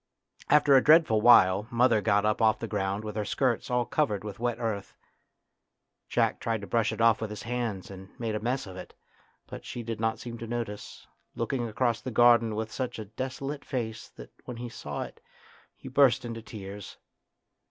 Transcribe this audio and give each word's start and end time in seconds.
After 0.49 0.75
a 0.75 0.83
dreadful 0.83 1.21
while 1.21 1.67
mother 1.69 2.01
got 2.01 2.25
up 2.25 2.41
off 2.41 2.57
the 2.57 2.67
ground 2.67 3.03
with 3.03 3.15
her 3.15 3.23
skirt 3.23 3.69
all 3.69 3.85
covered 3.85 4.23
with 4.23 4.39
wet 4.39 4.57
earth. 4.59 4.95
Jack 6.09 6.39
tried 6.39 6.61
to 6.61 6.65
brush 6.65 6.91
it 6.91 6.99
off 6.99 7.21
with 7.21 7.29
his 7.29 7.43
hands 7.43 7.91
and 7.91 8.09
made 8.19 8.33
a 8.33 8.39
mess 8.39 8.65
of 8.65 8.75
it, 8.77 8.95
but 9.45 9.63
she 9.63 9.83
did 9.83 9.99
not 9.99 10.17
seem 10.17 10.39
to 10.39 10.47
notice, 10.47 11.05
looking 11.35 11.67
across 11.67 12.01
the 12.01 12.09
garden 12.09 12.55
with 12.55 12.71
such 12.71 12.97
a 12.97 13.05
desolate 13.05 13.63
face 13.63 14.07
that 14.15 14.33
when 14.45 14.57
he 14.57 14.69
saw 14.69 15.03
it 15.03 15.21
he 15.75 15.87
burst 15.87 16.25
into 16.25 16.41
tears. 16.41 16.97